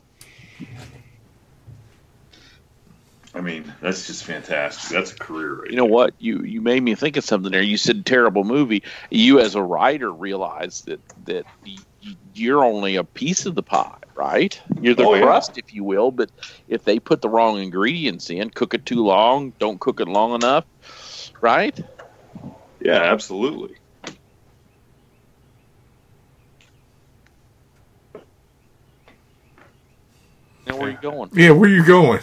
I 3.33 3.41
mean, 3.41 3.73
that's 3.81 4.07
just 4.07 4.25
fantastic. 4.25 4.91
That's 4.91 5.11
a 5.13 5.15
career. 5.15 5.61
Right 5.61 5.71
You 5.71 5.77
know 5.77 5.85
there. 5.85 5.93
what? 5.93 6.15
You 6.19 6.43
you 6.43 6.61
made 6.61 6.83
me 6.83 6.95
think 6.95 7.17
of 7.17 7.23
something 7.23 7.51
there. 7.51 7.61
You 7.61 7.77
said 7.77 8.05
terrible 8.05 8.43
movie. 8.43 8.83
You 9.11 9.39
as 9.39 9.55
a 9.55 9.63
writer 9.63 10.11
realize 10.11 10.81
that 10.87 11.01
that 11.25 11.45
y- 11.65 11.75
y- 12.03 12.15
you're 12.33 12.63
only 12.63 12.95
a 12.97 13.03
piece 13.05 13.45
of 13.45 13.55
the 13.55 13.63
pie, 13.63 13.97
right? 14.17 14.59
You're 14.81 14.95
the 14.95 15.05
Oh, 15.05 15.13
yeah. 15.15 15.21
crust, 15.23 15.57
if 15.57 15.73
you 15.73 15.83
will. 15.83 16.11
But 16.11 16.31
if 16.67 16.83
they 16.85 16.99
put 16.99 17.21
the 17.21 17.29
wrong 17.29 17.59
ingredients 17.59 18.29
in, 18.29 18.49
cook 18.49 18.73
it 18.73 18.85
too 18.85 19.03
long, 19.05 19.53
don't 19.59 19.79
cook 19.79 20.01
it 20.01 20.07
long 20.07 20.33
enough, 20.35 20.65
right? 21.41 21.79
Yeah, 22.81 23.01
absolutely. 23.03 23.75
Now 30.67 30.77
where 30.77 30.89
are 30.89 30.91
you 30.91 30.97
going? 31.01 31.29
Yeah, 31.33 31.51
where 31.51 31.69
are 31.69 31.73
you 31.73 31.85
going? 31.85 32.21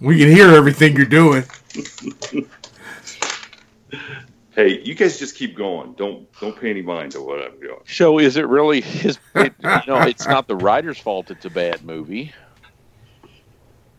We 0.00 0.18
can 0.18 0.28
hear 0.28 0.50
everything 0.50 0.96
you're 0.96 1.06
doing. 1.06 1.44
Hey, 4.54 4.80
you 4.82 4.94
guys 4.94 5.18
just 5.18 5.36
keep 5.36 5.56
going. 5.56 5.94
Don't 5.94 6.28
don't 6.40 6.58
pay 6.58 6.70
any 6.70 6.82
mind 6.82 7.12
to 7.12 7.20
what 7.20 7.40
I'm 7.40 7.58
doing. 7.60 7.80
So 7.86 8.18
is 8.18 8.36
it 8.36 8.46
really 8.46 8.80
his? 8.80 9.18
It, 9.34 9.54
you 9.60 9.68
know, 9.86 10.02
it's 10.02 10.26
not 10.26 10.48
the 10.48 10.56
writer's 10.56 10.98
fault. 10.98 11.30
It's 11.30 11.44
a 11.44 11.50
bad 11.50 11.84
movie. 11.84 12.32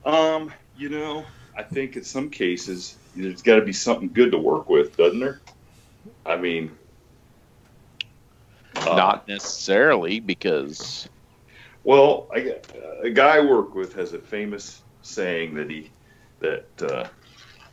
Um, 0.05 0.51
you 0.77 0.89
know, 0.89 1.25
I 1.57 1.63
think 1.63 1.95
in 1.95 2.03
some 2.03 2.29
cases 2.29 2.97
there's 3.15 3.41
got 3.41 3.55
to 3.55 3.61
be 3.61 3.73
something 3.73 4.11
good 4.11 4.31
to 4.31 4.37
work 4.37 4.69
with, 4.69 4.97
doesn't 4.97 5.19
there? 5.19 5.39
I 6.25 6.35
mean, 6.37 6.71
uh, 8.75 8.95
Not 8.95 9.27
necessarily 9.27 10.19
because 10.19 11.07
Well, 11.83 12.27
I, 12.33 12.39
got- 12.41 12.67
a 13.03 13.09
guy 13.09 13.37
I 13.37 13.39
work 13.39 13.75
with 13.75 13.93
has 13.95 14.13
a 14.13 14.19
famous 14.19 14.81
saying 15.01 15.55
that 15.55 15.69
he 15.69 15.91
that 16.39 16.67
uh, 16.81 17.07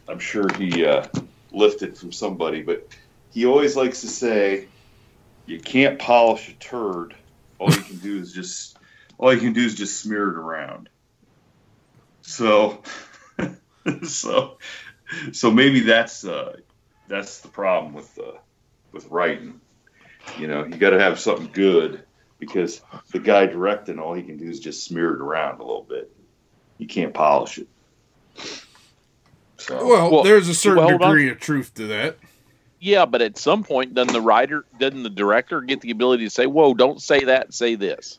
I'm 0.08 0.18
sure 0.18 0.46
he 0.56 0.84
uh, 0.84 1.06
lifted 1.52 1.96
from 1.96 2.12
somebody, 2.12 2.62
but 2.62 2.88
he 3.32 3.46
always 3.46 3.76
likes 3.76 4.00
to 4.02 4.08
say, 4.08 4.68
"You 5.46 5.60
can't 5.60 5.98
polish 5.98 6.48
a 6.48 6.54
turd. 6.54 7.14
All 7.58 7.70
you 7.70 7.82
can 7.82 7.96
do 7.98 8.18
is 8.18 8.32
just 8.32 8.76
all 9.18 9.32
you 9.32 9.40
can 9.40 9.52
do 9.52 9.64
is 9.64 9.74
just 9.74 10.00
smear 10.00 10.28
it 10.30 10.36
around." 10.36 10.88
So, 12.22 12.82
so, 14.02 14.58
so 15.32 15.50
maybe 15.50 15.80
that's 15.80 16.24
uh, 16.24 16.56
that's 17.08 17.40
the 17.40 17.48
problem 17.48 17.94
with 17.94 18.18
uh, 18.18 18.38
with 18.92 19.06
writing. 19.10 19.60
You 20.38 20.48
know, 20.48 20.64
you 20.64 20.76
got 20.76 20.90
to 20.90 21.00
have 21.00 21.20
something 21.20 21.50
good 21.52 22.02
because 22.38 22.80
the 23.12 23.20
guy 23.20 23.46
directing 23.46 23.98
all 23.98 24.14
he 24.14 24.22
can 24.22 24.36
do 24.36 24.48
is 24.48 24.60
just 24.60 24.84
smear 24.84 25.14
it 25.14 25.20
around 25.20 25.60
a 25.60 25.64
little 25.64 25.86
bit. 25.88 26.12
You 26.78 26.86
can't 26.86 27.14
polish 27.14 27.58
it. 27.58 27.68
So 29.58 29.86
Well, 29.86 30.10
Well, 30.10 30.22
there's 30.22 30.48
a 30.48 30.54
certain 30.54 30.78
well, 30.78 30.88
hold 30.90 31.02
on. 31.02 31.08
degree 31.10 31.30
of 31.30 31.40
truth 31.40 31.74
to 31.74 31.86
that. 31.88 32.18
yeah, 32.78 33.06
but 33.06 33.22
at 33.22 33.38
some 33.38 33.64
point, 33.64 33.94
doesn't 33.94 34.12
the 34.12 34.20
writer, 34.20 34.64
doesn't 34.78 35.02
the 35.02 35.10
director 35.10 35.60
get 35.62 35.80
the 35.80 35.90
ability 35.90 36.24
to 36.24 36.30
say, 36.30 36.46
"Whoa, 36.46 36.74
don't 36.74 37.00
say 37.00 37.24
that, 37.24 37.54
say 37.54 37.74
this"? 37.74 38.18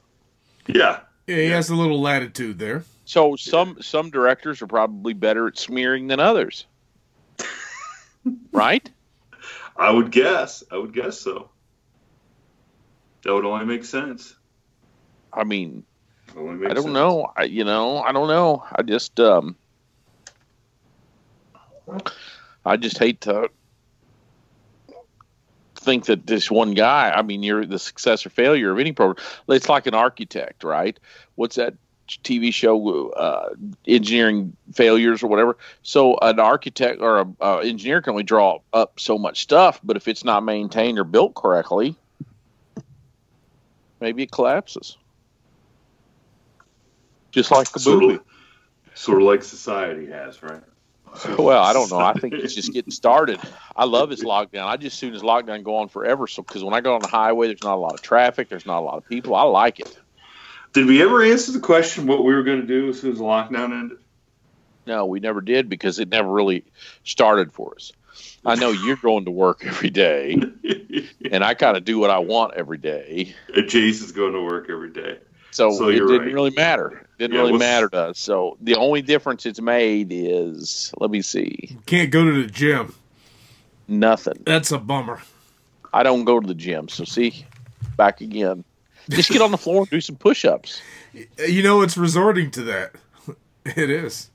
yeah, 0.68 1.02
Yeah, 1.28 1.36
he 1.38 1.46
has 1.50 1.70
a 1.70 1.76
little 1.76 2.02
latitude 2.02 2.58
there. 2.60 2.84
So 3.06 3.36
some 3.38 3.78
some 3.82 4.10
directors 4.10 4.62
are 4.62 4.68
probably 4.68 5.14
better 5.14 5.48
at 5.48 5.58
smearing 5.58 6.08
than 6.08 6.20
others, 6.20 6.66
right? 8.52 8.90
I 9.78 9.92
would 9.92 10.12
guess. 10.12 10.64
I 10.72 10.78
would 10.78 10.94
guess 10.94 11.20
so. 11.20 11.50
That 13.24 13.34
would 13.34 13.46
only 13.46 13.66
make 13.66 13.86
sense. 13.86 14.36
I 15.32 15.44
mean, 15.44 15.68
Only 15.68 15.84
make 15.84 15.86
I 16.38 16.74
don't 16.74 16.84
sense. 16.84 16.86
know. 16.88 17.32
I 17.36 17.44
you 17.44 17.63
know, 17.63 18.00
I 18.00 18.12
don't 18.12 18.27
know. 18.27 18.63
I 18.72 18.84
just 18.84 19.20
um 19.20 19.56
I 22.65 22.77
just 22.77 22.98
hate 22.98 23.22
to 23.22 23.50
think 25.75 26.06
that 26.06 26.27
this 26.27 26.51
one 26.51 26.74
guy, 26.74 27.12
I 27.12 27.22
mean, 27.22 27.44
you're 27.44 27.65
the 27.65 27.79
success 27.79 28.26
or 28.26 28.30
failure 28.30 28.71
of 28.71 28.80
any 28.80 28.91
program. 28.91 29.26
It's 29.47 29.69
like 29.69 29.88
an 29.88 29.93
architect, 29.93 30.63
right? 30.63 31.00
What's 31.36 31.56
that 31.56 31.76
TV 32.08 32.54
show 32.54 33.10
uh 33.12 33.50
engineering 33.86 34.56
failures 34.73 35.23
or 35.23 35.28
whatever. 35.28 35.58
So 35.84 36.17
an 36.21 36.39
architect 36.39 37.02
or 37.02 37.19
a 37.19 37.28
uh, 37.41 37.58
engineer 37.58 38.02
can 38.02 38.12
only 38.12 38.23
draw 38.23 38.60
up 38.73 39.00
so 39.00 39.17
much 39.17 39.41
stuff, 39.41 39.80
but 39.84 39.97
if 39.97 40.08
it's 40.08 40.23
not 40.23 40.43
maintained 40.43 41.00
or 41.00 41.04
built 41.04 41.36
correctly, 41.36 41.95
maybe 44.00 44.23
it 44.23 44.32
collapses. 44.32 44.97
Just 47.38 47.52
like 47.52 47.71
the 47.71 47.80
Sort 47.80 48.02
movie. 48.02 48.15
of, 48.15 48.23
sort 48.95 49.21
of 49.21 49.28
like 49.28 49.43
society 49.43 50.08
has, 50.08 50.41
right? 50.41 50.63
Well, 51.38 51.62
I 51.62 51.71
don't 51.71 51.91
know. 51.91 52.00
I 52.00 52.13
think 52.13 52.34
it's 52.34 52.56
just 52.56 52.73
getting 52.73 52.91
started. 52.91 53.39
I 53.76 53.86
love 53.86 54.10
this 54.10 54.23
lockdown. 54.23 54.65
I 54.65 54.78
just 54.78 54.97
soon 54.97 55.13
as 55.13 55.21
lockdown 55.21 55.63
go 55.63 55.78
on 55.78 55.88
forever. 55.88 56.26
So 56.26 56.41
because 56.41 56.63
when 56.63 56.73
I 56.73 56.82
go 56.82 56.95
on 56.95 57.02
the 57.02 57.08
highway, 57.08 57.45
there's 57.45 57.63
not 57.63 57.76
a 57.76 57.80
lot 57.80 57.93
of 57.93 58.02
traffic. 58.02 58.50
There's 58.50 58.65
not 58.65 58.80
a 58.80 58.82
lot 58.82 58.97
of 58.97 59.08
people. 59.08 59.36
I 59.36 59.43
like 59.43 59.80
it. 59.80 59.97
Did 60.73 60.88
we 60.88 61.02
ever 61.04 61.23
answer 61.23 61.52
the 61.52 61.60
question 61.60 62.08
what 62.08 62.23
we 62.23 62.34
were 62.34 62.41
going 62.41 62.62
to 62.62 62.67
do 62.67 62.89
as 62.89 63.00
soon 63.02 63.12
as 63.12 63.19
the 63.19 63.23
lockdown 63.23 63.71
ended? 63.71 64.00
No, 64.88 65.06
we 65.06 65.19
never 65.19 65.41
did 65.41 65.69
because 65.69 66.00
it 66.00 66.10
never 66.10 66.30
really 66.30 66.65
started 67.04 67.54
for 67.54 67.76
us. 67.76 67.91
I 68.43 68.56
know 68.56 68.71
you're 68.71 68.95
going 68.95 69.26
to 69.26 69.32
work 69.32 69.63
every 69.63 69.91
day, 69.91 70.39
and 71.32 71.43
I 71.43 71.54
kind 71.54 71.78
of 71.78 71.86
do 71.86 72.00
what 72.00 72.10
I 72.10 72.19
want 72.19 72.56
every 72.56 72.80
day. 72.80 73.36
Jason's 73.67 74.12
going 74.12 74.34
to 74.34 74.41
work 74.41 74.69
every 74.69 74.91
day. 74.91 75.19
So, 75.58 75.72
So 75.72 75.89
it 75.89 75.93
didn't 75.93 76.20
right. 76.20 76.34
really 76.34 76.52
matter. 76.52 76.89
It 76.91 77.08
didn't 77.17 77.36
Yeah, 77.36 77.41
really 77.41 77.58
matter 77.58 77.89
to 77.89 77.98
us. 78.10 78.20
So 78.20 78.58
the 78.62 78.76
only 78.76 79.02
difference 79.02 79.46
it's 79.48 79.60
made 79.60 80.10
is 80.12 80.93
let 81.00 81.10
me 81.10 81.22
see, 81.24 81.76
Can't 81.88 82.12
go 82.12 82.24
to 82.24 82.43
the 82.43 82.48
gym. 82.50 82.93
nothing. 83.88 84.43
That's 84.46 84.72
a 84.72 84.78
bummer. 84.78 85.20
I 85.93 86.04
don't 86.04 86.26
go 86.26 86.39
to 86.39 86.46
the 86.48 86.54
gym. 86.54 86.89
So 86.89 87.04
see, 87.06 87.46
back 87.96 88.22
again. 88.22 88.63
Just 89.10 89.32
get 89.32 89.41
on 89.41 89.52
the 89.52 89.58
floor 89.58 89.80
and 89.80 89.89
do 89.89 90.02
some 90.02 90.15
push-ups. 90.17 90.82
You 91.48 91.63
know, 91.63 91.82
it's 91.82 91.98
resorting 91.98 92.52
to 92.52 92.62
that. 92.63 92.91
It 93.65 93.89
is. 93.89 94.30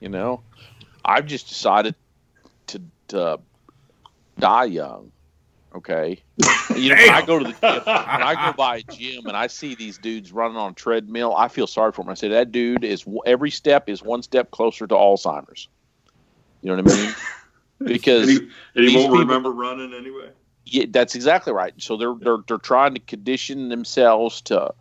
You 0.00 0.08
know, 0.08 0.40
I've 1.04 1.26
just 1.26 1.48
decided 1.48 1.94
to, 2.68 2.80
to 3.08 3.40
die 4.38 4.64
young. 4.64 5.10
Okay, 5.76 6.22
you 6.76 6.88
know, 6.90 6.96
when 6.96 7.10
I 7.10 7.26
go 7.26 7.38
to 7.38 7.44
the 7.44 7.52
gym, 7.52 7.82
when 7.84 8.22
I 8.22 8.46
go 8.46 8.52
by 8.56 8.76
a 8.78 8.82
gym 8.82 9.26
and 9.26 9.36
I 9.36 9.46
see 9.48 9.74
these 9.74 9.98
dudes 9.98 10.32
running 10.32 10.56
on 10.56 10.72
a 10.72 10.74
treadmill, 10.74 11.34
I 11.36 11.48
feel 11.48 11.66
sorry 11.66 11.92
for 11.92 12.02
them. 12.02 12.10
I 12.10 12.14
say 12.14 12.28
that 12.28 12.50
dude 12.50 12.82
is 12.84 13.04
every 13.26 13.50
step 13.50 13.88
is 13.88 14.02
one 14.02 14.22
step 14.22 14.50
closer 14.50 14.86
to 14.86 14.94
Alzheimer's. 14.94 15.68
You 16.62 16.74
know 16.74 16.82
what 16.82 16.92
I 16.92 16.96
mean? 16.96 17.14
Because 17.78 18.30
And 18.30 18.30
he, 18.30 18.48
and 18.74 18.88
he 18.88 18.96
won't 18.96 19.08
people- 19.08 19.18
remember 19.18 19.50
running 19.52 19.92
anyway. 19.92 20.30
yeah, 20.64 20.86
that's 20.88 21.14
exactly 21.14 21.52
right. 21.52 21.74
So 21.76 21.98
they're 21.98 22.14
they're 22.18 22.38
they're 22.48 22.56
trying 22.56 22.94
to 22.94 23.00
condition 23.00 23.68
themselves 23.68 24.40
to 24.42 24.72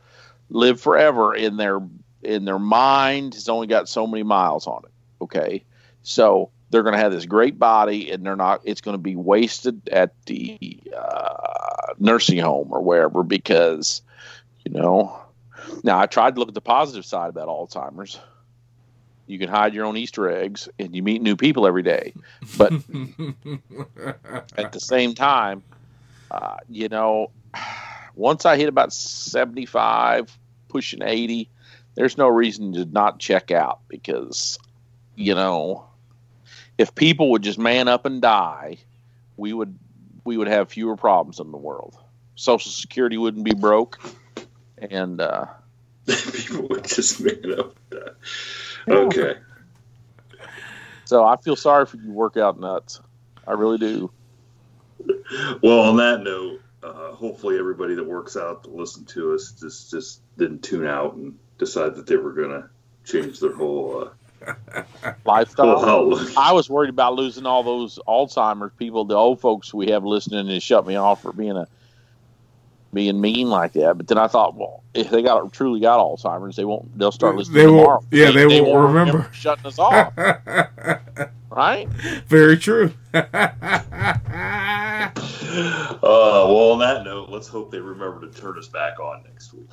live 0.50 0.80
forever 0.80 1.36
in 1.36 1.58
their 1.58 1.82
in 2.24 2.46
their 2.46 2.58
mind 2.58 3.34
has 3.34 3.50
only 3.50 3.68
got 3.68 3.90
so 3.90 4.08
many 4.08 4.24
miles 4.24 4.66
on 4.66 4.84
it. 4.86 4.92
Okay, 5.22 5.66
so 6.04 6.52
they're 6.70 6.84
going 6.84 6.94
to 6.94 7.00
have 7.00 7.12
this 7.12 7.26
great 7.26 7.60
body, 7.60 8.12
and 8.12 8.26
they're 8.26 8.36
not. 8.36 8.62
It's 8.64 8.82
going 8.82 8.96
to 8.96 9.02
be 9.02 9.16
wasted 9.16 9.88
at 9.90 10.14
the 10.26 10.82
uh, 10.96 11.94
nursing 12.00 12.40
home 12.40 12.70
or 12.72 12.82
wherever 12.82 13.24
because 13.24 14.02
you 14.64 14.72
know. 14.72 15.20
Now 15.84 16.00
I 16.00 16.06
tried 16.06 16.36
to 16.36 16.40
look 16.40 16.50
at 16.50 16.54
the 16.54 16.62
positive 16.62 17.06
side 17.06 17.30
about 17.30 17.48
Alzheimer's. 17.48 18.20
You 19.28 19.40
can 19.40 19.50
hide 19.50 19.74
your 19.74 19.86
own 19.86 19.98
Easter 19.98 20.30
eggs, 20.30 20.70
and 20.78 20.96
you 20.96 21.02
meet 21.02 21.22
new 21.22 21.36
people 21.36 21.66
every 21.66 21.82
day. 21.82 22.14
But 22.58 22.72
at 24.58 24.72
the 24.72 24.80
same 24.80 25.16
time, 25.16 25.64
uh, 26.30 26.58
you 26.70 26.90
know, 26.90 27.32
once 28.16 28.46
I 28.46 28.58
hit 28.58 28.70
about 28.70 28.94
75, 28.94 30.38
pushing 30.68 31.02
80, 31.02 31.50
there's 31.96 32.18
no 32.18 32.28
reason 32.28 32.74
to 32.74 32.86
not 32.86 33.20
check 33.20 33.52
out 33.52 33.80
because, 33.88 34.60
you 35.16 35.34
know, 35.34 35.86
if 36.78 36.94
people 36.96 37.32
would 37.32 37.42
just 37.42 37.60
man 37.60 37.88
up 37.88 38.06
and 38.06 38.22
die, 38.22 38.78
we 39.38 39.54
would 39.54 39.78
we 40.24 40.38
would 40.38 40.48
have 40.48 40.70
fewer 40.70 40.96
problems 40.96 41.40
in 41.40 41.52
the 41.52 41.58
world. 41.58 41.98
Social 42.36 42.72
Security 42.72 43.18
wouldn't 43.18 43.46
be 43.46 43.54
broke, 43.54 44.00
and 44.78 45.22
uh, 45.22 45.46
People 46.34 46.68
would 46.70 46.86
just 46.86 47.20
it 47.22 47.60
up. 47.60 47.76
Okay. 48.88 49.36
so 51.06 51.24
I 51.24 51.38
feel 51.38 51.56
sorry 51.56 51.88
for 51.88 51.98
you 51.98 52.12
workout 52.12 52.60
nuts. 52.60 53.02
I 53.48 53.54
really 53.54 53.80
do. 53.80 54.12
Well, 55.64 55.80
on 55.80 55.98
that 55.98 56.22
note, 56.22 56.62
uh, 56.84 57.14
hopefully 57.14 57.58
everybody 57.58 57.96
that 57.96 58.08
works 58.08 58.38
out 58.38 58.64
to 58.66 58.70
listen 58.70 59.06
to 59.06 59.34
us 59.34 59.54
just 59.60 59.90
just 59.90 60.22
didn't 60.38 60.62
tune 60.64 60.86
out 60.86 61.16
and 61.16 61.38
decide 61.58 61.96
that 61.96 62.06
they 62.06 62.18
were 62.18 62.34
going 62.34 62.50
to 62.50 62.70
change 63.04 63.40
their 63.40 63.56
whole 63.56 64.04
uh, 64.04 64.10
Lifestyle. 65.26 65.80
whole 65.80 65.86
outlook. 66.18 66.38
I 66.38 66.52
was 66.54 66.70
worried 66.70 66.90
about 66.90 67.16
losing 67.16 67.46
all 67.46 67.64
those 67.64 68.00
Alzheimer's 68.08 68.74
people, 68.78 69.06
the 69.06 69.16
old 69.16 69.40
folks 69.42 69.74
we 69.74 69.88
have 69.92 70.04
listening, 70.04 70.50
and 70.50 70.62
shut 70.62 70.86
me 70.86 70.96
off 70.96 71.22
for 71.22 71.32
being 71.34 71.58
a 71.58 71.68
being 72.94 73.20
mean 73.20 73.50
like 73.50 73.74
that. 73.74 73.98
But 73.98 74.08
then 74.08 74.18
I 74.18 74.28
thought, 74.28 74.56
well, 74.56 74.82
if 74.94 75.10
they 75.10 75.22
got 75.22 75.52
truly 75.52 75.80
got 75.82 76.00
Alzheimer's, 76.00 76.56
they 76.56 76.64
won't. 76.66 76.98
They'll 76.98 77.12
start 77.12 77.36
listening 77.36 77.56
They 77.58 77.64
tomorrow. 77.66 77.88
won't- 78.00 78.06
yeah, 78.12 78.32
they 78.32 78.62
won't 78.62 78.94
remember. 78.94 79.30
shutting 79.34 79.66
us 79.66 79.78
off, 79.80 80.14
right? 81.50 81.90
Very 82.28 82.58
true. 82.58 82.94
Uh, 85.56 85.98
well, 86.04 86.72
on 86.74 86.80
that 86.80 87.04
note, 87.06 87.30
let's 87.30 87.48
hope 87.48 87.72
they 87.72 87.80
remember 87.80 88.28
to 88.28 88.42
turn 88.42 88.58
us 88.60 88.68
back 88.68 89.00
on 89.00 89.24
next 89.24 89.54
week. 89.54 89.70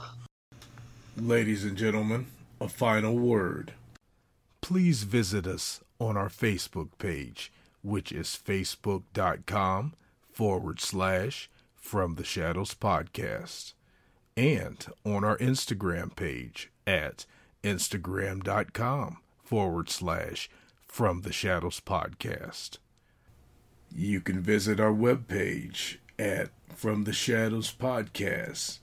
Ladies 1.16 1.64
and 1.64 1.77
gentlemen, 1.77 2.27
a 2.61 2.68
final 2.68 3.14
word. 3.16 3.72
Please 4.73 5.03
visit 5.03 5.47
us 5.47 5.83
on 6.01 6.17
our 6.17 6.31
Facebook 6.31 6.89
page, 6.97 7.53
which 7.83 8.11
is 8.11 8.29
facebook.com 8.29 9.93
forward 10.31 10.81
slash 10.81 11.51
From 11.77 12.15
the 12.15 12.25
Shadows 12.25 12.73
Podcast, 12.73 13.75
and 14.35 14.87
on 15.05 15.25
our 15.25 15.37
Instagram 15.37 16.17
page 16.17 16.71
at 16.87 17.27
instagram.com 17.63 19.19
forward 19.45 19.91
slash 19.91 20.49
From 20.87 21.21
the 21.21 21.35
Shadows 21.35 21.79
Podcast. 21.79 22.79
You 23.95 24.23
can 24.23 24.41
visit 24.41 24.81
our 24.81 24.95
webpage 24.95 25.99
at 26.19 26.49
From 26.75 27.05
the 27.05 27.13
Shadows 27.13 27.71
Podcast 27.71 28.79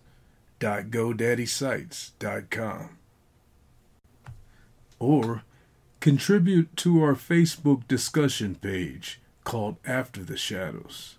www.godaddysite.com 0.59 2.89
or 4.99 5.41
contribute 5.99 6.75
to 6.77 7.03
our 7.03 7.15
Facebook 7.15 7.87
discussion 7.87 8.55
page 8.55 9.21
called 9.43 9.77
After 9.85 10.23
the 10.23 10.37
Shadows 10.37 11.17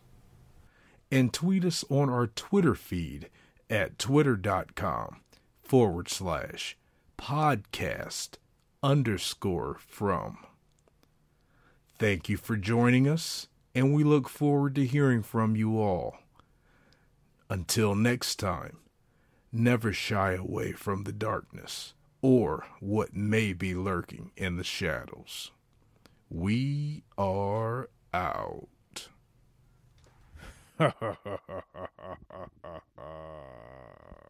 and 1.10 1.32
tweet 1.32 1.64
us 1.64 1.84
on 1.90 2.08
our 2.08 2.28
Twitter 2.28 2.74
feed 2.74 3.28
at 3.68 3.98
twitter.com 3.98 5.20
forward 5.62 6.08
slash 6.08 6.76
podcast 7.18 8.36
underscore 8.82 9.76
from. 9.86 10.38
Thank 11.98 12.28
you 12.28 12.36
for 12.36 12.56
joining 12.56 13.06
us, 13.06 13.48
and 13.74 13.92
we 13.92 14.04
look 14.04 14.28
forward 14.28 14.74
to 14.76 14.86
hearing 14.86 15.22
from 15.22 15.56
you 15.56 15.78
all. 15.78 16.18
Until 17.50 17.94
next 17.94 18.36
time, 18.36 18.78
never 19.52 19.92
shy 19.92 20.32
away 20.32 20.72
from 20.72 21.04
the 21.04 21.12
darkness 21.12 21.92
or 22.22 22.64
what 22.80 23.14
may 23.14 23.52
be 23.52 23.74
lurking 23.74 24.30
in 24.36 24.56
the 24.56 24.64
shadows. 24.64 25.50
We 26.28 27.02
are 27.18 27.88
out. 28.12 28.68